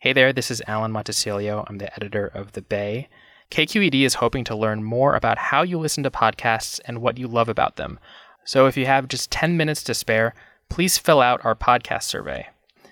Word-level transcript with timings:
Hey 0.00 0.14
there, 0.14 0.32
this 0.32 0.50
is 0.50 0.62
Alan 0.66 0.92
Montecillo. 0.92 1.66
I'm 1.68 1.76
the 1.76 1.94
editor 1.94 2.26
of 2.26 2.52
The 2.52 2.62
Bay. 2.62 3.10
KQED 3.50 4.02
is 4.02 4.14
hoping 4.14 4.44
to 4.44 4.56
learn 4.56 4.82
more 4.82 5.14
about 5.14 5.36
how 5.36 5.60
you 5.60 5.78
listen 5.78 6.02
to 6.04 6.10
podcasts 6.10 6.80
and 6.86 7.02
what 7.02 7.18
you 7.18 7.28
love 7.28 7.50
about 7.50 7.76
them. 7.76 8.00
So 8.46 8.66
if 8.66 8.78
you 8.78 8.86
have 8.86 9.08
just 9.08 9.30
10 9.30 9.58
minutes 9.58 9.82
to 9.82 9.92
spare, 9.92 10.32
please 10.70 10.96
fill 10.96 11.20
out 11.20 11.44
our 11.44 11.54
podcast 11.54 12.04
survey. 12.04 12.48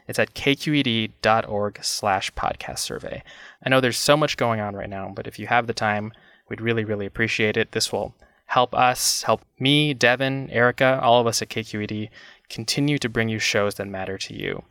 It's 0.07 0.19
at 0.19 0.35
kqed.org 0.35 1.79
slash 1.83 2.31
podcast 2.35 2.81
survey. 2.81 3.23
I 3.65 3.71
know 3.71 3.81
there's 3.81 3.97
so 3.97 4.15
much 4.15 4.37
going 4.37 4.61
on 4.61 4.77
right 4.77 4.91
now, 4.91 5.11
but 5.17 5.27
if 5.27 5.39
you 5.39 5.47
have 5.47 5.67
the 5.67 5.73
time, 5.73 6.13
we'd 6.51 6.61
really, 6.61 6.85
really 6.85 7.07
appreciate 7.07 7.57
it. 7.57 7.73
This 7.73 7.91
will 7.91 8.15
help 8.45 8.75
us, 8.75 9.23
help 9.23 9.41
me, 9.59 9.95
Devin, 9.95 10.49
Ericka, 10.49 11.01
all 11.01 11.23
of 11.23 11.27
us 11.27 11.41
at 11.41 11.49
KQED 11.49 12.11
continue 12.51 12.99
to 12.99 13.09
bring 13.09 13.31
you 13.31 13.39
shows 13.39 13.77
that 13.77 13.89
matter 13.89 14.19
to 14.19 14.35
you. 14.35 14.63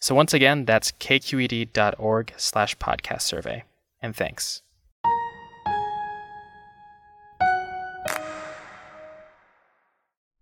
So 0.00 0.14
once 0.14 0.34
again, 0.34 0.64
that's 0.64 0.92
kqed.org 0.92 2.34
slash 2.36 2.76
podcast 2.78 3.22
survey. 3.22 3.64
And 4.02 4.14
thanks. 4.14 4.62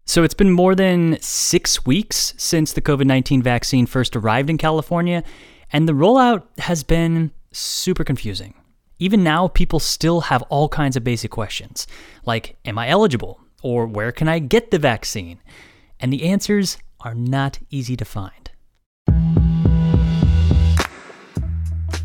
So 0.05 0.23
it's 0.23 0.35
been 0.35 0.51
more 0.51 0.75
than 0.75 1.17
six 1.23 1.87
weeks 1.87 2.35
since 2.37 2.75
the 2.75 2.83
COVID 2.83 3.07
19 3.07 3.43
vaccine 3.43 3.87
first 3.87 4.15
arrived 4.15 4.51
in 4.51 4.59
California, 4.59 5.25
and 5.73 5.89
the 5.89 5.95
rollout 5.95 6.43
has 6.59 6.83
been 6.83 7.31
super 7.51 8.05
confusing. 8.05 8.53
Even 8.99 9.23
now, 9.23 9.49
people 9.49 9.81
still 9.81 10.21
have 10.21 10.43
all 10.43 10.69
kinds 10.69 10.97
of 10.97 11.05
basic 11.05 11.31
questions, 11.31 11.87
like 12.27 12.57
Am 12.67 12.79
I 12.79 12.89
eligible? 12.89 13.41
Or 13.63 13.87
where 13.87 14.13
can 14.13 14.29
I 14.29 14.39
get 14.39 14.71
the 14.71 14.79
vaccine? 14.79 15.41
And 15.99 16.13
the 16.13 16.25
answers 16.25 16.77
are 17.01 17.15
not 17.15 17.61
easy 17.71 17.97
to 17.97 18.05
find. 18.05 18.42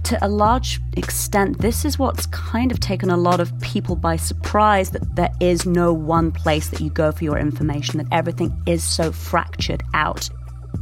To 0.08 0.26
a 0.26 0.30
large 0.30 0.80
extent, 0.96 1.58
this 1.60 1.84
is 1.84 2.00
what's 2.00 2.28
kind 2.28 2.72
of 2.72 2.80
taken 2.80 3.10
a 3.10 3.18
lot 3.18 3.42
of 3.42 3.52
people 3.60 3.94
by 3.94 4.16
surprise 4.16 4.92
that 4.92 5.18
there 5.18 5.30
is 5.42 5.66
no 5.66 5.92
one 5.92 6.32
place 6.32 6.70
that 6.70 6.80
you 6.80 6.90
go 6.90 7.12
for 7.12 7.26
your 7.26 7.38
information, 7.38 7.98
that 7.98 8.08
everything 8.10 8.56
is 8.66 8.82
so 8.82 9.12
fractured 9.12 9.84
out. 9.94 10.30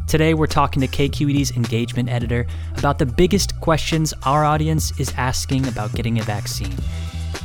Today, 0.08 0.36
we're 0.36 0.46
talking 0.46 0.80
to 0.82 0.88
KQED's 0.88 1.58
engagement 1.58 2.08
editor 2.08 2.46
about 2.78 3.00
the 3.00 3.08
biggest 3.08 3.60
questions 3.62 4.14
our 4.28 4.46
audience 4.46 4.98
is 5.00 5.12
asking 5.18 5.68
about 5.68 5.92
getting 5.96 6.20
a 6.20 6.24
vaccine. 6.24 6.76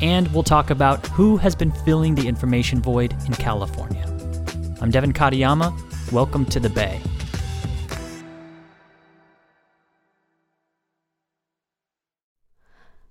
And 0.02 0.30
we'll 0.34 0.42
talk 0.42 0.68
about 0.68 1.06
who 1.06 1.38
has 1.38 1.54
been 1.54 1.72
filling 1.86 2.14
the 2.14 2.28
information 2.28 2.82
void 2.82 3.16
in 3.26 3.32
California. 3.32 4.04
I'm 4.82 4.91
Devin 4.91 5.14
Katayama. 5.14 6.12
Welcome 6.12 6.44
to 6.44 6.60
the 6.60 6.68
Bay. 6.68 7.00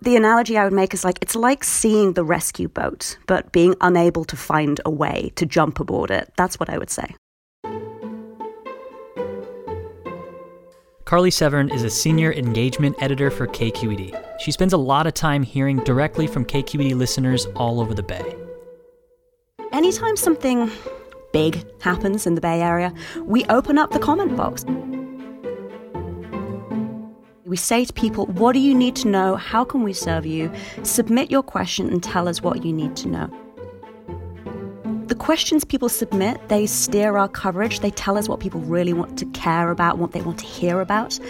The 0.00 0.16
analogy 0.16 0.58
I 0.58 0.64
would 0.64 0.74
make 0.74 0.92
is 0.92 1.04
like 1.04 1.18
it's 1.22 1.34
like 1.34 1.64
seeing 1.64 2.12
the 2.12 2.24
rescue 2.24 2.68
boat, 2.68 3.16
but 3.26 3.50
being 3.50 3.74
unable 3.80 4.24
to 4.26 4.36
find 4.36 4.78
a 4.84 4.90
way 4.90 5.32
to 5.36 5.46
jump 5.46 5.80
aboard 5.80 6.10
it. 6.10 6.32
That's 6.36 6.60
what 6.60 6.68
I 6.68 6.76
would 6.76 6.90
say. 6.90 7.16
Carly 11.06 11.30
Severn 11.30 11.70
is 11.70 11.82
a 11.82 11.88
senior 11.88 12.32
engagement 12.32 12.96
editor 13.00 13.30
for 13.30 13.46
KQED. 13.46 14.40
She 14.40 14.50
spends 14.50 14.74
a 14.74 14.76
lot 14.76 15.06
of 15.06 15.14
time 15.14 15.42
hearing 15.42 15.78
directly 15.84 16.26
from 16.26 16.44
KQED 16.44 16.94
listeners 16.94 17.46
all 17.56 17.80
over 17.80 17.94
the 17.94 18.02
Bay. 18.02 18.36
Anytime 19.72 20.16
something 20.16 20.70
big 21.32 21.64
happens 21.80 22.26
in 22.26 22.34
the 22.34 22.40
Bay 22.40 22.60
Area, 22.60 22.92
we 23.22 23.44
open 23.46 23.78
up 23.78 23.92
the 23.92 23.98
comment 23.98 24.36
box. 24.36 24.64
We 27.46 27.56
say 27.56 27.84
to 27.84 27.92
people, 27.92 28.26
What 28.26 28.54
do 28.54 28.58
you 28.58 28.74
need 28.74 28.96
to 28.96 29.08
know? 29.08 29.36
How 29.36 29.64
can 29.64 29.84
we 29.84 29.92
serve 29.92 30.26
you? 30.26 30.52
Submit 30.82 31.30
your 31.30 31.44
question 31.44 31.88
and 31.88 32.02
tell 32.02 32.26
us 32.26 32.42
what 32.42 32.64
you 32.64 32.72
need 32.72 32.96
to 32.96 33.08
know. 33.08 33.30
The 35.06 35.14
questions 35.14 35.62
people 35.62 35.88
submit, 35.88 36.48
they 36.48 36.66
steer 36.66 37.16
our 37.16 37.28
coverage. 37.28 37.78
They 37.78 37.92
tell 37.92 38.18
us 38.18 38.28
what 38.28 38.40
people 38.40 38.60
really 38.62 38.92
want 38.92 39.16
to 39.20 39.26
care 39.26 39.70
about, 39.70 39.98
what 39.98 40.10
they 40.10 40.22
want 40.22 40.40
to 40.40 40.44
hear 40.44 40.80
about. 40.80 41.20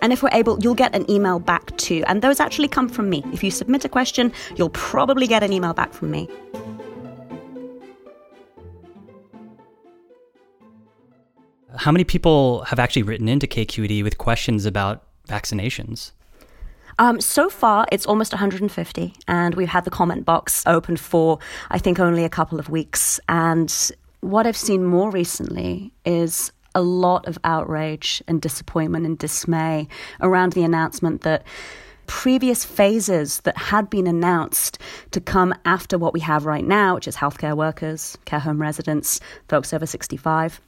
And 0.00 0.10
if 0.10 0.22
we're 0.22 0.30
able, 0.32 0.58
you'll 0.62 0.74
get 0.74 0.96
an 0.96 1.08
email 1.10 1.38
back 1.38 1.76
too. 1.76 2.02
And 2.06 2.22
those 2.22 2.40
actually 2.40 2.68
come 2.68 2.88
from 2.88 3.10
me. 3.10 3.22
If 3.34 3.44
you 3.44 3.50
submit 3.50 3.84
a 3.84 3.90
question, 3.90 4.32
you'll 4.56 4.70
probably 4.70 5.26
get 5.26 5.42
an 5.42 5.52
email 5.52 5.74
back 5.74 5.92
from 5.92 6.10
me. 6.10 6.30
How 11.76 11.92
many 11.92 12.04
people 12.04 12.64
have 12.64 12.78
actually 12.78 13.02
written 13.02 13.28
into 13.28 13.46
KQED 13.46 14.02
with 14.02 14.16
questions 14.16 14.64
about 14.64 15.07
vaccinations? 15.28 16.12
Um, 16.98 17.20
so 17.20 17.48
far, 17.48 17.86
it's 17.92 18.06
almost 18.06 18.32
150, 18.32 19.14
and 19.28 19.54
we've 19.54 19.68
had 19.68 19.84
the 19.84 19.90
comment 19.90 20.24
box 20.24 20.64
open 20.66 20.96
for, 20.96 21.38
I 21.70 21.78
think, 21.78 22.00
only 22.00 22.24
a 22.24 22.28
couple 22.28 22.58
of 22.58 22.68
weeks. 22.68 23.20
And 23.28 23.72
what 24.20 24.46
I've 24.46 24.56
seen 24.56 24.84
more 24.84 25.10
recently 25.10 25.92
is 26.04 26.50
a 26.74 26.82
lot 26.82 27.26
of 27.26 27.38
outrage 27.44 28.22
and 28.26 28.42
disappointment 28.42 29.06
and 29.06 29.16
dismay 29.16 29.86
around 30.20 30.54
the 30.54 30.64
announcement 30.64 31.22
that 31.22 31.44
previous 32.06 32.64
phases 32.64 33.40
that 33.40 33.56
had 33.56 33.88
been 33.88 34.06
announced 34.06 34.78
to 35.12 35.20
come 35.20 35.54
after 35.64 35.98
what 35.98 36.12
we 36.12 36.20
have 36.20 36.46
right 36.46 36.64
now, 36.64 36.94
which 36.94 37.06
is 37.06 37.16
healthcare 37.16 37.56
workers, 37.56 38.18
care 38.24 38.40
home 38.40 38.60
residents, 38.60 39.20
folks 39.48 39.72
over 39.72 39.86
65, 39.86 40.60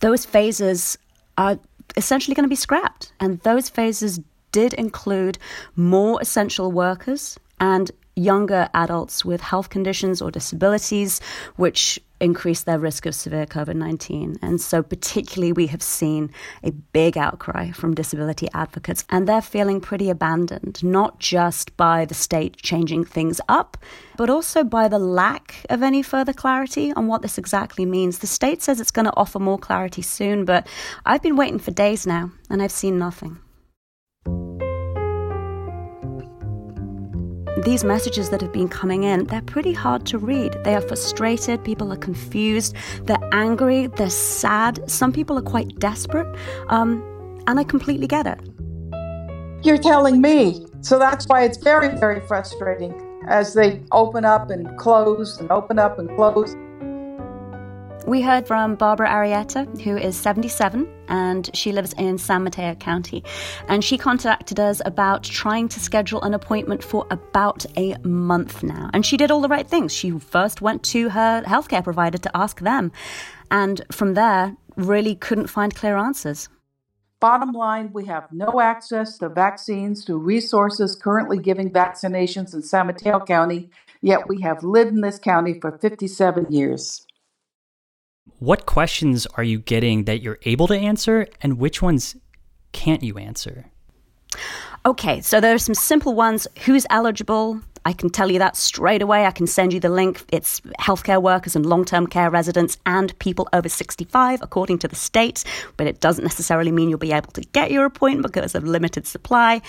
those 0.00 0.24
phases 0.24 0.98
are 1.38 1.58
essentially 1.96 2.34
going 2.34 2.44
to 2.44 2.48
be 2.48 2.56
scrapped. 2.56 3.12
And 3.20 3.40
those 3.40 3.68
phases 3.68 4.20
did 4.52 4.72
include 4.74 5.38
more 5.74 6.20
essential 6.20 6.72
workers 6.72 7.38
and 7.60 7.90
younger 8.14 8.68
adults 8.72 9.24
with 9.24 9.40
health 9.40 9.68
conditions 9.68 10.22
or 10.22 10.30
disabilities, 10.30 11.20
which 11.56 12.00
increase 12.20 12.62
their 12.62 12.78
risk 12.78 13.06
of 13.06 13.14
severe 13.14 13.46
COVID 13.46 13.76
19. 13.76 14.38
And 14.42 14.60
so, 14.60 14.82
particularly, 14.82 15.52
we 15.52 15.66
have 15.68 15.82
seen 15.82 16.30
a 16.62 16.70
big 16.70 17.16
outcry 17.18 17.70
from 17.70 17.94
disability 17.94 18.48
advocates, 18.54 19.04
and 19.10 19.28
they're 19.28 19.42
feeling 19.42 19.80
pretty 19.80 20.10
abandoned, 20.10 20.82
not 20.82 21.18
just 21.18 21.76
by 21.76 22.04
the 22.04 22.14
state 22.14 22.56
changing 22.56 23.04
things 23.04 23.40
up, 23.48 23.76
but 24.16 24.30
also 24.30 24.64
by 24.64 24.88
the 24.88 24.98
lack 24.98 25.64
of 25.68 25.82
any 25.82 26.02
further 26.02 26.32
clarity 26.32 26.92
on 26.92 27.06
what 27.06 27.22
this 27.22 27.38
exactly 27.38 27.84
means. 27.84 28.18
The 28.18 28.26
state 28.26 28.62
says 28.62 28.80
it's 28.80 28.90
going 28.90 29.06
to 29.06 29.16
offer 29.16 29.38
more 29.38 29.58
clarity 29.58 30.02
soon, 30.02 30.44
but 30.44 30.66
I've 31.04 31.22
been 31.22 31.36
waiting 31.36 31.58
for 31.58 31.70
days 31.70 32.06
now, 32.06 32.32
and 32.50 32.62
I've 32.62 32.72
seen 32.72 32.98
nothing. 32.98 33.38
These 37.64 37.84
messages 37.84 38.30
that 38.30 38.40
have 38.40 38.52
been 38.52 38.68
coming 38.68 39.04
in, 39.04 39.24
they're 39.24 39.40
pretty 39.42 39.72
hard 39.72 40.04
to 40.06 40.18
read. 40.18 40.56
They 40.64 40.74
are 40.74 40.80
frustrated, 40.80 41.64
people 41.64 41.92
are 41.92 41.96
confused, 41.96 42.74
they're 43.04 43.16
angry, 43.32 43.86
they're 43.86 44.10
sad. 44.10 44.88
Some 44.90 45.12
people 45.12 45.38
are 45.38 45.42
quite 45.42 45.78
desperate, 45.78 46.26
um, 46.68 47.02
and 47.46 47.58
I 47.58 47.64
completely 47.64 48.06
get 48.06 48.26
it. 48.26 48.40
You're 49.62 49.78
telling 49.78 50.20
me. 50.20 50.66
So 50.80 50.98
that's 50.98 51.26
why 51.26 51.44
it's 51.44 51.56
very, 51.58 51.98
very 51.98 52.20
frustrating 52.26 52.94
as 53.26 53.54
they 53.54 53.82
open 53.90 54.24
up 54.24 54.50
and 54.50 54.78
close 54.78 55.40
and 55.40 55.50
open 55.50 55.78
up 55.78 55.98
and 55.98 56.08
close. 56.16 56.54
We 58.06 58.22
heard 58.22 58.46
from 58.46 58.76
Barbara 58.76 59.08
Arrieta, 59.08 59.80
who 59.80 59.96
is 59.96 60.16
77 60.16 60.88
and 61.08 61.50
she 61.54 61.72
lives 61.72 61.92
in 61.94 62.18
San 62.18 62.44
Mateo 62.44 62.76
County. 62.76 63.24
And 63.66 63.82
she 63.82 63.98
contacted 63.98 64.60
us 64.60 64.80
about 64.84 65.24
trying 65.24 65.68
to 65.70 65.80
schedule 65.80 66.22
an 66.22 66.32
appointment 66.32 66.84
for 66.84 67.04
about 67.10 67.66
a 67.76 67.96
month 68.04 68.62
now. 68.62 68.90
And 68.94 69.04
she 69.04 69.16
did 69.16 69.32
all 69.32 69.40
the 69.40 69.48
right 69.48 69.66
things. 69.66 69.92
She 69.92 70.12
first 70.12 70.62
went 70.62 70.84
to 70.84 71.08
her 71.08 71.42
healthcare 71.42 71.82
provider 71.82 72.18
to 72.18 72.36
ask 72.36 72.60
them. 72.60 72.92
And 73.50 73.82
from 73.90 74.14
there, 74.14 74.56
really 74.76 75.16
couldn't 75.16 75.48
find 75.48 75.74
clear 75.74 75.96
answers. 75.96 76.48
Bottom 77.18 77.52
line, 77.52 77.90
we 77.92 78.04
have 78.04 78.28
no 78.30 78.60
access 78.60 79.18
to 79.18 79.28
vaccines 79.28 80.04
to 80.04 80.16
resources 80.16 80.94
currently 80.94 81.38
giving 81.38 81.70
vaccinations 81.70 82.54
in 82.54 82.62
San 82.62 82.86
Mateo 82.86 83.18
County, 83.18 83.70
yet 84.00 84.28
we 84.28 84.42
have 84.42 84.62
lived 84.62 84.92
in 84.92 85.00
this 85.00 85.18
county 85.18 85.58
for 85.58 85.76
57 85.78 86.52
years. 86.52 87.05
What 88.38 88.66
questions 88.66 89.26
are 89.34 89.44
you 89.44 89.58
getting 89.58 90.04
that 90.04 90.20
you're 90.20 90.38
able 90.42 90.66
to 90.68 90.76
answer, 90.76 91.26
and 91.40 91.58
which 91.58 91.80
ones 91.80 92.16
can't 92.72 93.02
you 93.02 93.16
answer? 93.18 93.66
Okay, 94.84 95.20
so 95.20 95.40
there 95.40 95.54
are 95.54 95.58
some 95.58 95.74
simple 95.74 96.14
ones. 96.14 96.46
Who's 96.64 96.86
eligible? 96.90 97.60
I 97.86 97.92
can 97.92 98.10
tell 98.10 98.30
you 98.30 98.40
that 98.40 98.56
straight 98.56 99.00
away. 99.00 99.26
I 99.26 99.30
can 99.30 99.46
send 99.46 99.72
you 99.72 99.78
the 99.78 99.88
link. 99.88 100.24
It's 100.32 100.60
healthcare 100.80 101.22
workers 101.22 101.54
and 101.54 101.64
long 101.64 101.84
term 101.84 102.08
care 102.08 102.30
residents 102.30 102.76
and 102.84 103.16
people 103.20 103.48
over 103.52 103.68
65, 103.68 104.42
according 104.42 104.78
to 104.80 104.88
the 104.88 104.96
state, 104.96 105.44
but 105.76 105.86
it 105.86 106.00
doesn't 106.00 106.24
necessarily 106.24 106.72
mean 106.72 106.88
you'll 106.88 106.98
be 106.98 107.12
able 107.12 107.30
to 107.32 107.40
get 107.40 107.70
your 107.70 107.84
appointment 107.84 108.32
because 108.32 108.54
of 108.54 108.64
limited 108.64 109.06
supply. 109.06 109.62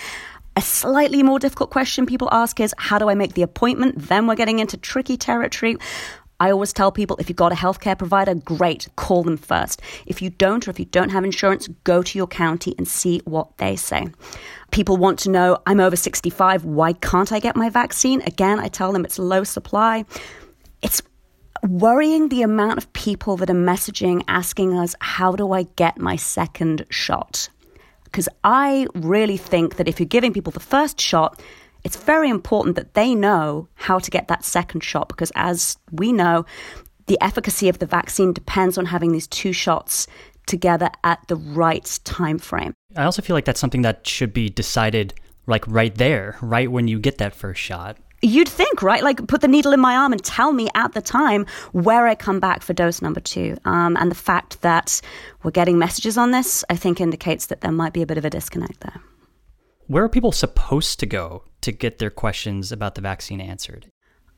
A 0.56 0.62
slightly 0.62 1.22
more 1.22 1.38
difficult 1.38 1.70
question 1.70 2.08
people 2.08 2.30
ask 2.32 2.60
is 2.60 2.74
how 2.80 2.98
do 2.98 3.08
I 3.08 3.14
make 3.14 3.36
the 3.36 3.44
appointment? 3.44 4.08
Then 4.10 4.26
we're 4.26 4.34
getting 4.34 4.58
into 4.58 4.76
tricky 4.76 5.16
territory. 5.16 5.78
I 6.40 6.52
always 6.52 6.72
tell 6.72 6.92
people 6.92 7.18
if 7.18 7.30
you've 7.30 7.36
got 7.36 7.52
a 7.52 7.56
healthcare 7.56 7.98
provider, 7.98 8.36
great, 8.36 8.88
call 8.96 9.24
them 9.24 9.38
first. 9.38 9.82
If 10.06 10.22
you 10.22 10.30
don't, 10.30 10.68
or 10.68 10.72
if 10.72 10.80
you 10.80 10.86
don't 10.86 11.10
have 11.10 11.24
insurance, 11.24 11.68
go 11.84 12.04
to 12.04 12.18
your 12.18 12.28
county 12.28 12.76
and 12.78 12.88
see 12.88 13.22
what 13.26 13.58
they 13.58 13.76
say. 13.76 14.08
People 14.72 14.98
want 14.98 15.18
to 15.20 15.32
know, 15.32 15.58
I'm 15.66 15.80
over 15.80 15.96
65, 15.96 16.64
why 16.66 16.94
can't 16.94 17.32
I 17.32 17.40
get 17.40 17.56
my 17.56 17.70
vaccine? 17.70 18.22
Again, 18.22 18.60
I 18.60 18.68
tell 18.68 18.92
them 18.92 19.04
it's 19.04 19.18
low 19.18 19.44
supply. 19.44 20.06
It's 20.82 21.02
worrying 21.64 22.30
the 22.30 22.44
amount 22.44 22.78
of 22.78 22.94
people 22.94 23.38
that 23.38 23.50
are 23.50 23.54
messaging 23.54 24.24
asking 24.28 24.78
us, 24.78 24.96
how 25.02 25.36
do 25.36 25.54
I 25.54 25.64
get 25.64 25.98
my 25.98 26.16
second 26.16 26.86
shot? 26.90 27.50
Because 28.04 28.30
I 28.44 28.88
really 28.94 29.38
think 29.38 29.78
that 29.78 29.88
if 29.88 30.00
you're 30.00 30.08
giving 30.08 30.34
people 30.34 30.52
the 30.52 30.60
first 30.60 31.02
shot, 31.02 31.42
it's 31.84 31.98
very 31.98 32.30
important 32.30 32.76
that 32.76 32.94
they 32.94 33.16
know 33.16 33.68
how 33.76 34.00
to 34.00 34.12
get 34.12 34.28
that 34.28 34.44
second 34.44 34.84
shot 34.84 35.08
because, 35.08 35.32
as 35.36 35.78
we 35.92 36.12
know, 36.12 36.46
the 37.08 37.18
efficacy 37.22 37.70
of 37.70 37.80
the 37.80 37.86
vaccine 37.86 38.34
depends 38.34 38.78
on 38.78 38.86
having 38.86 39.12
these 39.12 39.28
two 39.28 39.54
shots 39.54 40.08
together 40.46 40.90
at 41.04 41.26
the 41.28 41.36
right 41.36 42.00
time 42.04 42.38
frame. 42.38 42.74
I 42.96 43.04
also 43.04 43.22
feel 43.22 43.36
like 43.36 43.46
that's 43.46 43.60
something 43.60 43.84
that 43.84 44.08
should 44.08 44.34
be 44.34 44.50
decided 44.50 45.14
like 45.46 45.66
right 45.68 45.94
there, 45.96 46.38
right 46.42 46.72
when 46.72 46.88
you 46.88 47.00
get 47.00 47.18
that 47.20 47.36
first 47.36 47.62
shot. 47.62 47.98
You'd 48.24 48.50
think, 48.50 48.82
right? 48.82 49.04
Like, 49.04 49.28
put 49.28 49.42
the 49.42 49.48
needle 49.48 49.74
in 49.74 49.80
my 49.80 49.96
arm 49.96 50.12
and 50.12 50.24
tell 50.24 50.52
me 50.52 50.70
at 50.74 50.94
the 50.94 51.02
time 51.02 51.46
where 51.72 52.08
I 52.08 52.16
come 52.16 52.40
back 52.40 52.64
for 52.64 52.74
dose 52.74 53.00
number 53.00 53.20
two. 53.20 53.58
Um, 53.64 53.96
and 53.96 54.10
the 54.10 54.16
fact 54.16 54.62
that 54.64 55.02
we're 55.44 55.52
getting 55.52 55.78
messages 55.78 56.18
on 56.18 56.32
this, 56.32 56.64
I 56.70 56.76
think, 56.76 57.00
indicates 57.00 57.46
that 57.46 57.62
there 57.62 57.72
might 57.72 57.94
be 57.94 58.02
a 58.02 58.08
bit 58.08 58.18
of 58.18 58.26
a 58.26 58.30
disconnect 58.32 58.80
there. 58.80 59.00
Where 59.88 60.04
are 60.04 60.10
people 60.10 60.34
supposed 60.34 61.00
to 61.00 61.06
go 61.06 61.44
to 61.62 61.72
get 61.72 61.98
their 61.98 62.10
questions 62.10 62.74
about 62.74 62.96
the 62.96 63.02
vaccine 63.02 63.40
answered? 63.40 63.88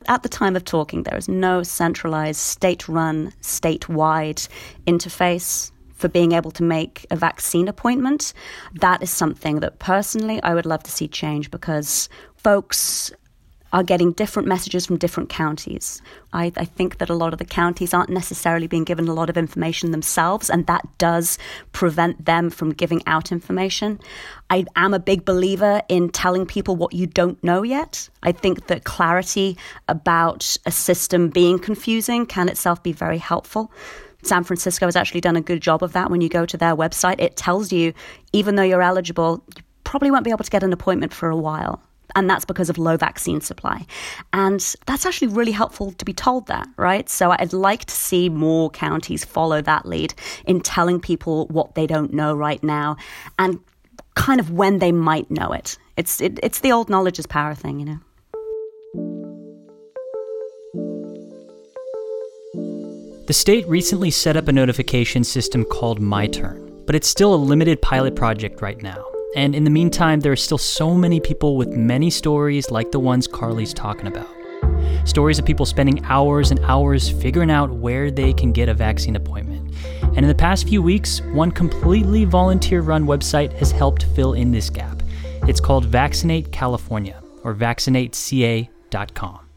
At 0.06 0.22
the 0.22 0.28
time 0.28 0.54
of 0.54 0.64
talking, 0.64 1.02
there 1.02 1.18
is 1.18 1.28
no 1.28 1.64
centralized, 1.64 2.38
state 2.38 2.88
run, 2.88 3.32
statewide 3.42 4.48
interface 4.86 5.72
for 5.92 6.08
being 6.08 6.32
able 6.32 6.52
to 6.52 6.62
make 6.62 7.04
a 7.10 7.16
vaccine 7.16 7.66
appointment. 7.66 8.32
That 8.74 9.02
is 9.02 9.10
something 9.10 9.58
that 9.58 9.80
personally 9.80 10.40
I 10.44 10.54
would 10.54 10.66
love 10.66 10.84
to 10.84 10.90
see 10.90 11.08
change 11.08 11.50
because 11.50 12.08
folks 12.36 13.12
are 13.72 13.82
getting 13.82 14.12
different 14.12 14.48
messages 14.48 14.86
from 14.86 14.96
different 14.96 15.28
counties. 15.28 16.02
I, 16.32 16.52
I, 16.56 16.64
think 16.64 16.98
that 16.98 17.10
a 17.10 17.14
lot 17.14 17.32
of 17.32 17.38
the 17.38 17.44
counties 17.44 17.94
aren't 17.94 18.10
necessarily 18.10 18.66
being 18.66 18.84
given 18.84 19.08
a 19.08 19.14
lot 19.14 19.30
of 19.30 19.36
information 19.36 19.90
themselves, 19.90 20.50
and 20.50 20.66
that 20.66 20.86
does 20.98 21.38
prevent 21.72 22.24
them 22.24 22.50
from 22.50 22.72
giving 22.72 23.02
out 23.06 23.32
information. 23.32 24.00
I 24.48 24.64
am 24.76 24.94
a 24.94 24.98
big 24.98 25.24
believer 25.24 25.82
in 25.88 26.10
telling 26.10 26.46
people 26.46 26.76
what 26.76 26.92
you 26.92 27.06
don't 27.06 27.42
know 27.44 27.62
yet. 27.62 28.08
I 28.22 28.32
think 28.32 28.66
that 28.66 28.84
clarity 28.84 29.56
about 29.88 30.56
a 30.66 30.70
system 30.70 31.28
being 31.28 31.58
confusing 31.58 32.26
can 32.26 32.48
itself 32.48 32.82
be 32.82 32.92
very 32.92 33.18
helpful. 33.18 33.72
San 34.22 34.44
Francisco 34.44 34.86
has 34.86 34.96
actually 34.96 35.22
done 35.22 35.36
a 35.36 35.40
good 35.40 35.62
job 35.62 35.82
of 35.82 35.92
that. 35.92 36.10
When 36.10 36.20
you 36.20 36.28
go 36.28 36.44
to 36.44 36.56
their 36.56 36.76
website, 36.76 37.20
it 37.20 37.36
tells 37.36 37.72
you, 37.72 37.94
even 38.32 38.56
though 38.56 38.62
you're 38.62 38.82
eligible, 38.82 39.42
you 39.56 39.62
probably 39.84 40.10
won't 40.10 40.24
be 40.24 40.30
able 40.30 40.44
to 40.44 40.50
get 40.50 40.62
an 40.62 40.72
appointment 40.72 41.14
for 41.14 41.30
a 41.30 41.36
while 41.36 41.82
and 42.14 42.28
that's 42.28 42.44
because 42.44 42.70
of 42.70 42.78
low 42.78 42.96
vaccine 42.96 43.40
supply. 43.40 43.86
And 44.32 44.60
that's 44.86 45.06
actually 45.06 45.28
really 45.28 45.52
helpful 45.52 45.92
to 45.92 46.04
be 46.04 46.12
told 46.12 46.46
that, 46.46 46.68
right? 46.76 47.08
So 47.08 47.30
I'd 47.30 47.52
like 47.52 47.84
to 47.86 47.94
see 47.94 48.28
more 48.28 48.70
counties 48.70 49.24
follow 49.24 49.62
that 49.62 49.86
lead 49.86 50.14
in 50.46 50.60
telling 50.60 51.00
people 51.00 51.46
what 51.48 51.74
they 51.74 51.86
don't 51.86 52.12
know 52.12 52.34
right 52.34 52.62
now 52.62 52.96
and 53.38 53.60
kind 54.14 54.40
of 54.40 54.50
when 54.50 54.78
they 54.78 54.92
might 54.92 55.30
know 55.30 55.52
it. 55.52 55.78
It's 55.96 56.20
it, 56.20 56.38
it's 56.42 56.60
the 56.60 56.72
old 56.72 56.88
knowledge 56.88 57.18
is 57.18 57.26
power 57.26 57.54
thing, 57.54 57.80
you 57.80 57.86
know. 57.86 58.00
The 63.26 63.34
state 63.34 63.68
recently 63.68 64.10
set 64.10 64.36
up 64.36 64.48
a 64.48 64.52
notification 64.52 65.22
system 65.22 65.64
called 65.64 66.00
My 66.00 66.26
Turn, 66.26 66.82
but 66.84 66.96
it's 66.96 67.06
still 67.06 67.32
a 67.32 67.36
limited 67.36 67.80
pilot 67.80 68.16
project 68.16 68.60
right 68.60 68.82
now. 68.82 69.04
And 69.36 69.54
in 69.54 69.64
the 69.64 69.70
meantime, 69.70 70.20
there 70.20 70.32
are 70.32 70.36
still 70.36 70.58
so 70.58 70.94
many 70.94 71.20
people 71.20 71.56
with 71.56 71.68
many 71.68 72.10
stories 72.10 72.70
like 72.70 72.90
the 72.90 72.98
ones 72.98 73.26
Carly's 73.28 73.72
talking 73.72 74.06
about. 74.06 74.28
Stories 75.04 75.38
of 75.38 75.44
people 75.44 75.66
spending 75.66 76.04
hours 76.04 76.50
and 76.50 76.60
hours 76.64 77.08
figuring 77.08 77.50
out 77.50 77.70
where 77.70 78.10
they 78.10 78.32
can 78.32 78.52
get 78.52 78.68
a 78.68 78.74
vaccine 78.74 79.16
appointment. 79.16 79.74
And 80.02 80.18
in 80.18 80.28
the 80.28 80.34
past 80.34 80.68
few 80.68 80.82
weeks, 80.82 81.20
one 81.32 81.50
completely 81.50 82.24
volunteer 82.24 82.80
run 82.80 83.06
website 83.06 83.52
has 83.54 83.70
helped 83.70 84.02
fill 84.14 84.34
in 84.34 84.50
this 84.50 84.68
gap. 84.68 85.02
It's 85.48 85.60
called 85.60 85.86
Vaccinate 85.86 86.50
California, 86.52 87.22
or 87.44 87.54
vaccinateca.com. 87.54 89.49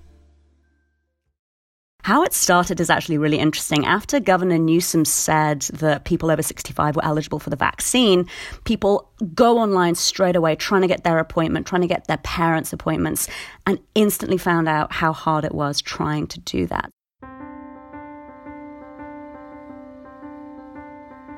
How 2.04 2.24
it 2.24 2.34
started 2.34 2.82
is 2.82 2.90
actually 2.90 3.18
really 3.18 3.40
interesting. 3.40 3.86
After 3.86 4.20
Governor 4.20 4.58
Newsom 4.58 5.06
said 5.06 5.62
that 5.74 6.04
people 6.04 6.30
over 6.30 6.42
65 6.42 6.98
were 6.98 7.06
eligible 7.06 7.40
for 7.40 7.50
the 7.50 7.56
vaccine, 7.56 8.28
people 8.66 9.10
go 9.34 9.58
online 9.58 9.96
straight 9.96 10.36
away 10.36 10.58
trying 10.58 10.82
to 10.82 10.88
get 10.88 11.06
their 11.06 11.18
appointment, 11.18 11.66
trying 11.66 11.82
to 11.82 11.88
get 11.88 12.08
their 12.08 12.18
parents' 12.18 12.74
appointments, 12.74 13.30
and 13.66 13.80
instantly 13.96 14.38
found 14.38 14.68
out 14.68 14.92
how 14.92 15.14
hard 15.14 15.46
it 15.46 15.56
was 15.56 15.82
trying 15.82 16.28
to 16.28 16.42
do 16.42 16.68
that. 16.68 16.90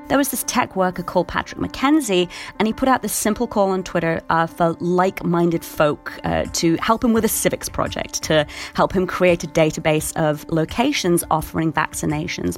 There 0.07 0.17
was 0.17 0.29
this 0.29 0.43
tech 0.43 0.75
worker 0.75 1.01
called 1.01 1.27
Patrick 1.27 1.59
McKenzie, 1.59 2.29
and 2.59 2.67
he 2.67 2.73
put 2.73 2.87
out 2.87 3.01
this 3.01 3.13
simple 3.13 3.47
call 3.47 3.71
on 3.71 3.83
Twitter 3.83 4.21
uh, 4.29 4.45
for 4.45 4.73
like 4.79 5.23
minded 5.23 5.65
folk 5.65 6.19
uh, 6.23 6.45
to 6.53 6.75
help 6.75 7.03
him 7.03 7.13
with 7.13 7.25
a 7.25 7.29
civics 7.29 7.69
project, 7.69 8.21
to 8.23 8.45
help 8.75 8.93
him 8.93 9.07
create 9.07 9.43
a 9.43 9.47
database 9.47 10.15
of 10.15 10.45
locations 10.49 11.23
offering 11.31 11.73
vaccinations. 11.73 12.57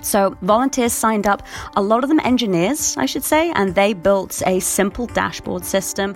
So, 0.00 0.36
volunteers 0.42 0.92
signed 0.92 1.26
up, 1.26 1.42
a 1.74 1.82
lot 1.82 2.04
of 2.04 2.08
them 2.08 2.20
engineers, 2.20 2.96
I 2.96 3.06
should 3.06 3.24
say, 3.24 3.50
and 3.50 3.74
they 3.74 3.94
built 3.94 4.40
a 4.46 4.60
simple 4.60 5.06
dashboard 5.06 5.64
system 5.64 6.14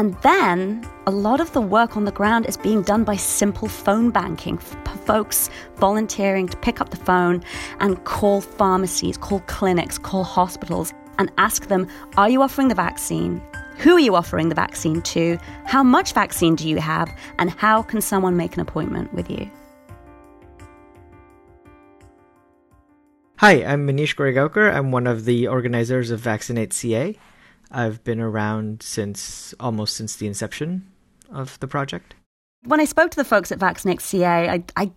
And 0.00 0.14
then 0.22 0.88
a 1.06 1.10
lot 1.10 1.42
of 1.42 1.52
the 1.52 1.60
work 1.60 1.94
on 1.94 2.06
the 2.06 2.10
ground 2.10 2.46
is 2.46 2.56
being 2.56 2.80
done 2.80 3.04
by 3.04 3.16
simple 3.16 3.68
phone 3.68 4.08
banking. 4.08 4.56
Folks 5.04 5.50
volunteering 5.76 6.48
to 6.48 6.56
pick 6.56 6.80
up 6.80 6.88
the 6.88 6.96
phone 6.96 7.44
and 7.80 8.02
call 8.04 8.40
pharmacies, 8.40 9.18
call 9.18 9.40
clinics, 9.40 9.98
call 9.98 10.24
hospitals, 10.24 10.94
and 11.18 11.30
ask 11.36 11.66
them 11.66 11.86
Are 12.16 12.30
you 12.30 12.40
offering 12.40 12.68
the 12.68 12.74
vaccine? 12.74 13.42
Who 13.76 13.96
are 13.96 14.00
you 14.00 14.14
offering 14.14 14.48
the 14.48 14.54
vaccine 14.54 15.02
to? 15.02 15.36
How 15.66 15.82
much 15.82 16.14
vaccine 16.14 16.54
do 16.54 16.66
you 16.66 16.78
have? 16.78 17.14
And 17.38 17.50
how 17.50 17.82
can 17.82 18.00
someone 18.00 18.38
make 18.38 18.54
an 18.54 18.60
appointment 18.60 19.12
with 19.12 19.28
you? 19.28 19.50
Hi, 23.36 23.62
I'm 23.64 23.86
Manish 23.86 24.16
Goregaokar. 24.16 24.74
I'm 24.74 24.92
one 24.92 25.06
of 25.06 25.26
the 25.26 25.46
organizers 25.48 26.10
of 26.10 26.20
Vaccinate 26.20 26.72
CA. 26.72 27.18
I've 27.70 28.02
been 28.04 28.20
around 28.20 28.82
since 28.82 29.54
almost 29.60 29.96
since 29.96 30.16
the 30.16 30.26
inception 30.26 30.90
of 31.30 31.58
the 31.60 31.68
project. 31.68 32.14
When 32.64 32.80
I 32.80 32.84
spoke 32.84 33.10
to 33.12 33.16
the 33.16 33.24
folks 33.24 33.52
at 33.52 33.58
Vaccinate 33.58 34.00
CA, 34.00 34.48
I, 34.48 34.64
I, 34.76 34.90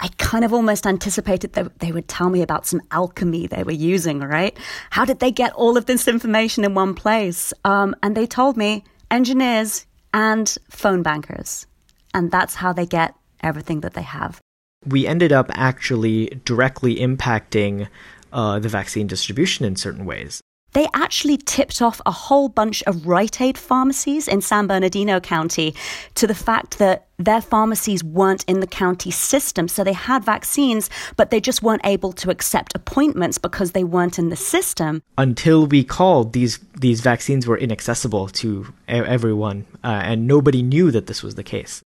I 0.00 0.08
kind 0.18 0.44
of 0.44 0.52
almost 0.52 0.86
anticipated 0.86 1.52
that 1.52 1.78
they 1.78 1.92
would 1.92 2.08
tell 2.08 2.30
me 2.30 2.42
about 2.42 2.66
some 2.66 2.80
alchemy 2.90 3.46
they 3.46 3.62
were 3.62 3.72
using, 3.72 4.20
right? 4.20 4.56
How 4.90 5.04
did 5.04 5.20
they 5.20 5.30
get 5.30 5.52
all 5.52 5.76
of 5.76 5.86
this 5.86 6.08
information 6.08 6.64
in 6.64 6.74
one 6.74 6.94
place? 6.94 7.52
Um, 7.64 7.94
and 8.02 8.16
they 8.16 8.26
told 8.26 8.56
me 8.56 8.84
engineers 9.10 9.86
and 10.12 10.56
phone 10.70 11.02
bankers. 11.02 11.66
And 12.14 12.30
that's 12.30 12.56
how 12.56 12.72
they 12.72 12.86
get 12.86 13.14
everything 13.42 13.82
that 13.82 13.94
they 13.94 14.02
have. 14.02 14.40
We 14.86 15.06
ended 15.06 15.32
up 15.32 15.50
actually 15.54 16.40
directly 16.44 16.96
impacting 16.96 17.88
uh, 18.32 18.58
the 18.58 18.68
vaccine 18.68 19.06
distribution 19.06 19.64
in 19.64 19.76
certain 19.76 20.04
ways 20.04 20.40
they 20.72 20.86
actually 20.94 21.36
tipped 21.38 21.80
off 21.80 22.00
a 22.04 22.10
whole 22.10 22.48
bunch 22.48 22.82
of 22.84 23.06
Rite 23.06 23.40
Aid 23.40 23.56
pharmacies 23.56 24.28
in 24.28 24.40
San 24.40 24.66
Bernardino 24.66 25.20
County 25.20 25.74
to 26.14 26.26
the 26.26 26.34
fact 26.34 26.78
that 26.78 27.06
their 27.18 27.40
pharmacies 27.40 28.04
weren't 28.04 28.44
in 28.46 28.60
the 28.60 28.66
county 28.66 29.10
system. 29.10 29.66
So 29.66 29.82
they 29.82 29.92
had 29.92 30.24
vaccines, 30.24 30.88
but 31.16 31.30
they 31.30 31.40
just 31.40 31.62
weren't 31.62 31.84
able 31.84 32.12
to 32.12 32.30
accept 32.30 32.74
appointments 32.76 33.38
because 33.38 33.72
they 33.72 33.82
weren't 33.82 34.18
in 34.18 34.28
the 34.28 34.36
system. 34.36 35.02
Until 35.16 35.66
we 35.66 35.82
called, 35.82 36.32
these, 36.32 36.58
these 36.78 37.00
vaccines 37.00 37.46
were 37.46 37.58
inaccessible 37.58 38.28
to 38.28 38.72
everyone, 38.86 39.66
uh, 39.82 40.00
and 40.04 40.26
nobody 40.26 40.62
knew 40.62 40.90
that 40.90 41.06
this 41.06 41.22
was 41.22 41.34
the 41.34 41.42
case. 41.42 41.82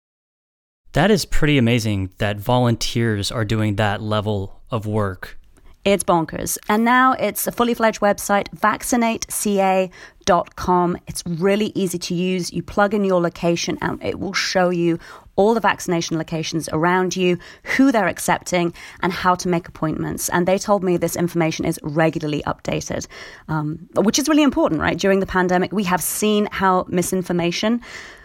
That 0.92 1.10
is 1.10 1.24
pretty 1.24 1.56
amazing 1.56 2.10
that 2.18 2.38
volunteers 2.38 3.32
are 3.32 3.46
doing 3.46 3.76
that 3.76 4.02
level 4.02 4.60
of 4.70 4.86
work 4.86 5.38
it's 5.84 6.04
bonkers. 6.04 6.56
And 6.68 6.84
now 6.84 7.14
it's 7.14 7.44
a 7.46 7.52
fully 7.52 7.72
fledged 7.74 8.00
website, 8.00 8.48
vaccinateca.com. 8.54 10.98
It's 11.06 11.22
really 11.26 11.72
easy 11.74 11.98
to 11.98 12.14
use. 12.14 12.50
You 12.52 12.62
plug 12.62 12.94
in 12.94 13.04
your 13.04 13.20
location 13.20 13.78
and 13.82 14.02
it 14.02 14.18
will 14.20 14.32
show 14.32 14.70
you 14.70 14.98
all 15.34 15.54
the 15.54 15.60
vaccination 15.60 16.18
locations 16.18 16.68
around 16.72 17.16
you, 17.16 17.38
who 17.76 17.90
they're 17.90 18.06
accepting, 18.06 18.72
and 19.00 19.12
how 19.12 19.34
to 19.34 19.48
make 19.48 19.66
appointments. 19.66 20.28
And 20.28 20.46
they 20.46 20.58
told 20.58 20.84
me 20.84 20.96
this 20.96 21.16
information 21.16 21.64
is 21.64 21.80
regularly 21.82 22.42
updated, 22.46 23.08
um, 23.48 23.88
which 23.96 24.18
is 24.18 24.28
really 24.28 24.42
important, 24.42 24.80
right? 24.80 24.98
During 24.98 25.20
the 25.20 25.26
pandemic, 25.26 25.72
we 25.72 25.84
have 25.84 26.02
seen 26.02 26.48
how 26.52 26.84
misinformation 26.88 27.80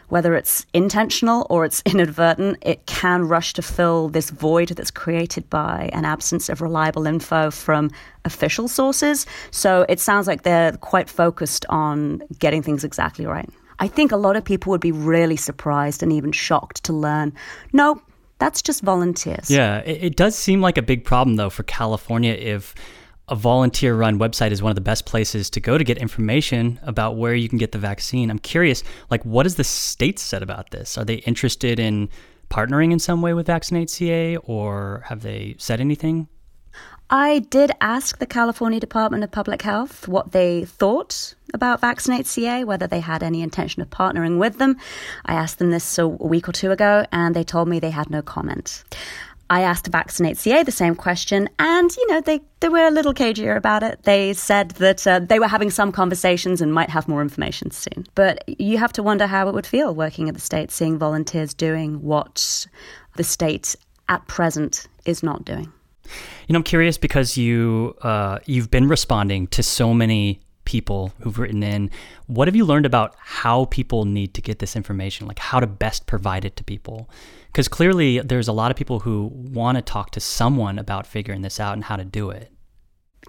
whether 0.10 0.36
it's 0.36 0.66
intentional 0.74 1.46
or 1.50 1.66
it's 1.66 1.82
inadvertent, 1.86 2.58
it 2.62 2.86
can 2.86 3.28
rush 3.28 3.54
to 3.54 3.62
fill 3.62 4.10
this 4.10 4.30
void 4.30 4.70
that's 4.70 4.92
created 4.92 5.50
by 5.50 5.90
an 5.94 6.06
absence 6.06 6.50
of 6.50 6.62
reliable 6.62 7.08
info 7.08 7.52
from 7.52 7.92
official 8.26 8.68
sources. 8.68 9.26
So 9.52 9.86
it 9.90 10.00
sounds 10.00 10.28
like 10.28 10.44
they're 10.44 10.74
quite 10.78 11.10
focused 11.10 11.66
on 11.70 12.22
getting 12.40 12.64
things 12.64 12.84
exactly 12.84 13.26
right. 13.26 13.50
I 13.80 13.88
think 13.88 14.12
a 14.12 14.18
lot 14.18 14.36
of 14.36 14.44
people 14.44 14.72
would 14.72 14.82
be 14.82 14.92
really 14.92 15.36
surprised 15.36 16.02
and 16.02 16.12
even 16.12 16.32
shocked 16.32 16.84
to 16.86 16.94
learn 16.94 17.34
no, 17.74 18.02
that's 18.40 18.62
just 18.62 18.82
volunteers. 18.84 19.50
Yeah, 19.50 19.80
it, 19.80 20.04
it 20.04 20.16
does 20.16 20.36
seem 20.36 20.62
like 20.62 20.78
a 20.78 20.82
big 20.82 21.04
problem, 21.04 21.36
though, 21.36 21.50
for 21.50 21.64
California 21.64 22.34
if 22.34 22.76
a 23.30 23.36
volunteer 23.36 23.96
run 23.96 24.20
website 24.20 24.52
is 24.52 24.62
one 24.62 24.72
of 24.72 24.76
the 24.76 24.82
best 24.82 25.06
places 25.06 25.50
to 25.50 25.60
go 25.60 25.78
to 25.78 25.84
get 25.84 25.98
information 25.98 26.80
about 26.84 27.18
where 27.18 27.36
you 27.36 27.50
can 27.50 27.58
get 27.58 27.74
the 27.74 27.78
vaccine. 27.78 28.30
I'm 28.30 28.40
curious, 28.40 28.84
like, 29.10 29.24
what 29.26 29.46
has 29.46 29.56
the 29.56 29.64
state 29.64 30.18
said 30.18 30.42
about 30.42 30.72
this? 30.72 30.98
Are 30.98 31.04
they 31.04 31.16
interested 31.16 31.80
in 31.80 32.10
partnering 32.50 32.94
in 32.94 33.00
some 33.00 33.22
way 33.22 33.34
with 33.34 33.48
Vaccinate 33.48 33.90
CA 33.90 34.38
or 34.38 35.04
have 35.08 35.22
they 35.22 35.56
said 35.58 35.82
anything? 35.82 36.30
I 37.10 37.40
did 37.40 37.72
ask 37.80 38.18
the 38.18 38.26
California 38.26 38.82
Department 38.82 39.24
of 39.24 39.32
Public 39.32 39.62
Health 39.62 40.10
what 40.10 40.34
they 40.34 40.66
thought 40.66 41.36
about 41.54 41.80
Vaccinate 41.80 42.28
CA, 42.28 42.66
whether 42.66 42.86
they 42.86 43.00
had 43.00 43.24
any 43.24 43.42
intention 43.42 43.82
of 43.82 43.90
partnering 43.90 44.40
with 44.40 44.58
them. 44.58 44.76
I 45.26 45.34
asked 45.34 45.60
them 45.60 45.72
this 45.72 45.98
a 45.98 46.06
week 46.06 46.50
or 46.50 46.52
two 46.52 46.72
ago, 46.72 47.06
and 47.14 47.34
they 47.34 47.46
told 47.46 47.70
me 47.70 47.80
they 47.80 47.92
had 47.92 48.10
no 48.10 48.22
comment. 48.22 48.84
I 49.50 49.62
asked 49.62 49.88
Vaccinate 49.88 50.38
CA 50.38 50.64
the 50.64 50.72
same 50.72 50.96
question, 50.96 51.50
and 51.60 51.96
you 51.96 52.08
know 52.08 52.22
they 52.22 52.42
they 52.60 52.70
were 52.70 52.86
a 52.86 52.92
little 52.92 53.14
cagier 53.14 53.56
about 53.56 53.84
it. 53.84 54.04
They 54.04 54.34
said 54.34 54.72
that 54.72 55.08
uh, 55.08 55.20
they 55.20 55.40
were 55.40 55.48
having 55.48 55.70
some 55.70 55.92
conversations 55.92 56.62
and 56.62 56.74
might 56.74 56.90
have 56.90 57.08
more 57.08 57.22
information 57.22 57.72
soon. 57.72 58.06
But 58.16 58.44
you 58.60 58.78
have 58.78 58.94
to 58.94 59.04
wonder 59.04 59.28
how 59.28 59.48
it 59.48 59.54
would 59.54 59.68
feel 59.68 59.96
working 59.96 60.28
at 60.28 60.36
the 60.36 60.42
state, 60.42 60.72
seeing 60.72 60.98
volunteers 60.98 61.54
doing 61.54 62.02
what 62.02 62.68
the 63.16 63.24
state 63.24 63.76
at 64.10 64.28
present 64.28 64.88
is 65.06 65.24
not 65.24 65.46
doing. 65.46 65.72
You 66.48 66.54
know, 66.54 66.58
I'm 66.58 66.64
curious 66.64 66.98
because 66.98 67.38
you 67.38 67.96
uh, 68.02 68.40
you've 68.46 68.72
been 68.72 68.88
responding 68.88 69.48
to 69.48 69.64
so 69.64 69.94
many 69.94 70.42
people 70.68 71.14
who've 71.22 71.40
written 71.40 71.64
in. 71.64 71.90
What 72.28 72.50
have 72.50 72.56
you 72.56 72.66
learned 72.66 72.86
about 72.86 73.16
how 73.18 73.66
people 73.66 74.04
need 74.04 74.34
to 74.34 74.42
get 74.42 74.60
this 74.60 74.76
information, 74.76 75.26
like 75.26 75.40
how 75.40 75.62
to 75.62 75.66
best 75.66 76.08
provide 76.08 76.44
it 76.44 76.58
to 76.58 76.64
people? 76.66 77.10
Because 77.48 77.70
clearly, 77.70 78.20
there's 78.20 78.50
a 78.50 78.54
lot 78.54 78.70
of 78.70 78.76
people 78.76 79.00
who 79.00 79.32
want 79.34 79.78
to 79.78 79.82
talk 79.82 80.12
to 80.12 80.20
someone 80.20 80.78
about 80.78 81.08
figuring 81.08 81.42
this 81.42 81.62
out 81.62 81.74
and 81.74 81.86
how 81.86 81.96
to 81.96 82.04
do 82.04 82.32
it. 82.32 82.52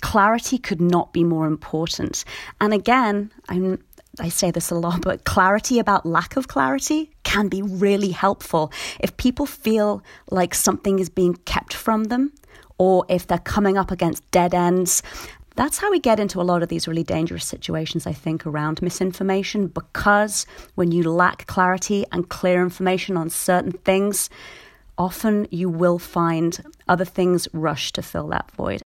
Clarity 0.03 0.59
could 0.59 0.81
not 0.81 1.13
be 1.13 1.23
more 1.23 1.47
important. 1.47 2.25
And 2.61 2.75
again, 2.75 3.31
I'm, 3.49 3.85
I 4.19 4.31
say 4.31 4.51
this 4.51 4.73
a 4.73 4.75
lot, 4.75 5.03
but 5.03 5.25
clarity 5.25 5.79
about 5.79 6.05
lack 6.05 6.37
of 6.37 6.49
clarity 6.49 7.13
can 7.23 7.47
be 7.47 7.63
really 7.63 8.11
helpful. 8.11 8.73
If 8.99 9.17
people 9.17 9.47
feel 9.47 10.03
like 10.33 10.55
something 10.55 10.99
is 10.99 11.09
being 11.09 11.35
kept 11.47 11.73
from 11.73 12.05
them, 12.05 12.33
or 12.79 13.05
if 13.09 13.27
they're 13.27 13.39
coming 13.39 13.77
up 13.77 13.91
against 13.91 14.29
dead 14.31 14.55
ends, 14.55 15.03
that's 15.59 15.77
how 15.77 15.91
we 15.91 15.99
get 15.99 16.21
into 16.21 16.41
a 16.41 16.43
lot 16.43 16.63
of 16.63 16.69
these 16.69 16.87
really 16.87 17.03
dangerous 17.03 17.45
situations, 17.45 18.07
I 18.07 18.13
think, 18.13 18.47
around 18.47 18.81
misinformation, 18.81 19.67
because 19.67 20.47
when 20.77 20.93
you 20.93 21.03
lack 21.03 21.49
clarity 21.49 22.05
and 22.13 22.29
clear 22.29 22.63
information 22.63 23.17
on 23.17 23.29
certain 23.29 23.73
things, 23.73 24.31
often 24.97 25.49
you 25.51 25.69
will 25.69 25.99
find 25.99 26.65
other 26.87 27.05
things 27.05 27.49
rush 27.53 27.91
to 27.95 28.03
fill 28.03 28.29
that 28.29 28.49
void. 28.53 28.83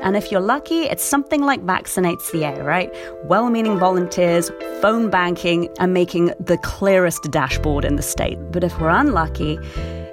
And 0.00 0.16
if 0.16 0.30
you're 0.30 0.40
lucky, 0.40 0.82
it's 0.82 1.02
something 1.02 1.42
like 1.42 1.60
Vaccinate 1.64 2.20
CA, 2.20 2.62
right? 2.62 2.94
Well 3.24 3.50
meaning 3.50 3.76
volunteers, 3.76 4.52
phone 4.80 5.10
banking, 5.10 5.68
and 5.80 5.92
making 5.92 6.26
the 6.38 6.58
clearest 6.58 7.24
dashboard 7.32 7.84
in 7.84 7.96
the 7.96 8.02
state. 8.02 8.38
But 8.52 8.62
if 8.62 8.80
we're 8.80 8.88
unlucky, 8.88 9.58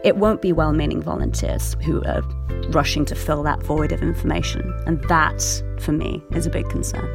it 0.05 0.17
won't 0.17 0.39
be 0.39 0.53
well 0.53 0.71
meaning 0.71 1.01
volunteers 1.01 1.75
who 1.83 2.01
are 2.03 2.21
rushing 2.69 3.05
to 3.05 3.15
fill 3.15 3.41
that 3.41 3.61
void 3.63 3.91
of 3.91 4.03
information. 4.03 4.71
And 4.85 5.03
that, 5.05 5.41
for 5.79 5.93
me, 5.93 6.21
is 6.31 6.45
a 6.45 6.49
big 6.51 6.69
concern. 6.69 7.09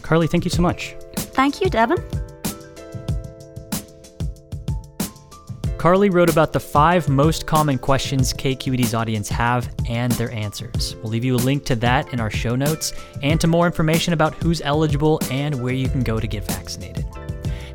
Carly, 0.00 0.26
thank 0.26 0.44
you 0.44 0.50
so 0.50 0.62
much. 0.62 0.96
Thank 1.16 1.60
you, 1.60 1.68
Devin. 1.68 1.98
Carly 5.76 6.10
wrote 6.10 6.30
about 6.30 6.52
the 6.52 6.60
five 6.60 7.08
most 7.08 7.46
common 7.46 7.76
questions 7.76 8.32
KQED's 8.32 8.94
audience 8.94 9.28
have 9.28 9.68
and 9.88 10.12
their 10.12 10.30
answers. 10.30 10.96
We'll 11.02 11.10
leave 11.10 11.24
you 11.24 11.34
a 11.34 11.36
link 11.36 11.64
to 11.66 11.76
that 11.76 12.10
in 12.12 12.20
our 12.20 12.30
show 12.30 12.56
notes 12.56 12.94
and 13.22 13.38
to 13.40 13.48
more 13.48 13.66
information 13.66 14.14
about 14.14 14.34
who's 14.34 14.62
eligible 14.62 15.20
and 15.30 15.60
where 15.60 15.74
you 15.74 15.88
can 15.88 16.02
go 16.02 16.20
to 16.20 16.26
get 16.26 16.44
vaccinated. 16.44 17.04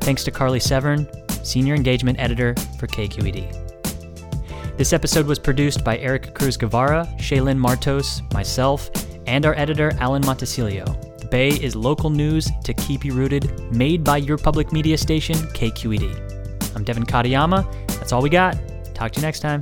Thanks 0.07 0.23
to 0.23 0.31
Carly 0.31 0.61
Severn, 0.61 1.05
Senior 1.43 1.75
Engagement 1.75 2.17
Editor 2.17 2.55
for 2.79 2.87
KQED. 2.87 4.77
This 4.77 4.93
episode 4.93 5.27
was 5.27 5.37
produced 5.37 5.83
by 5.83 5.97
Ericka 5.97 6.33
Cruz 6.33 6.55
Guevara, 6.55 7.05
Shaylin 7.17 7.59
Martos, 7.59 8.21
myself, 8.33 8.89
and 9.27 9.45
our 9.45 9.53
editor, 9.55 9.91
Alan 9.99 10.21
Montecillo. 10.21 10.85
The 11.19 11.25
Bay 11.25 11.49
is 11.49 11.75
local 11.75 12.09
news 12.09 12.49
to 12.63 12.73
keep 12.73 13.03
you 13.03 13.11
rooted, 13.11 13.51
made 13.75 14.01
by 14.05 14.15
your 14.15 14.37
public 14.37 14.71
media 14.71 14.97
station, 14.97 15.35
KQED. 15.35 16.73
I'm 16.73 16.85
Devin 16.85 17.03
Katayama. 17.03 17.69
That's 17.99 18.13
all 18.13 18.21
we 18.21 18.29
got. 18.29 18.57
Talk 18.95 19.11
to 19.11 19.19
you 19.19 19.25
next 19.25 19.41
time. 19.41 19.61